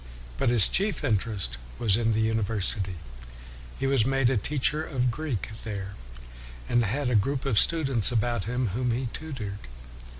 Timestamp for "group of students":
7.15-8.11